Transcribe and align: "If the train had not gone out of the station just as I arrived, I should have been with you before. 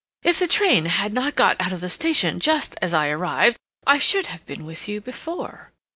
"If 0.23 0.39
the 0.39 0.47
train 0.47 0.85
had 0.85 1.13
not 1.13 1.35
gone 1.35 1.57
out 1.59 1.71
of 1.71 1.79
the 1.79 1.87
station 1.87 2.39
just 2.39 2.75
as 2.81 2.91
I 2.91 3.09
arrived, 3.09 3.57
I 3.85 3.99
should 3.99 4.25
have 4.33 4.43
been 4.47 4.65
with 4.65 4.87
you 4.87 4.99
before. 4.99 5.73